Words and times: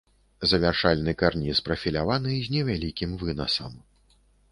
Завяршальны 0.51 1.11
карніз 1.21 1.61
прафіляваны, 1.67 2.33
з 2.47 2.53
невялікім 2.55 3.11
вынасам. 3.25 3.77